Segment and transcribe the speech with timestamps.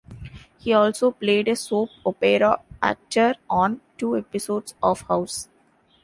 [0.57, 5.47] He also played a soap opera actor on two episodes of "House".